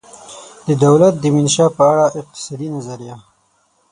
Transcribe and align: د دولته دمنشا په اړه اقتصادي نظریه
د 0.67 0.69
دولته 0.83 1.17
دمنشا 1.23 1.65
په 1.77 1.83
اړه 1.91 2.05
اقتصادي 2.19 2.67
نظریه 2.75 3.15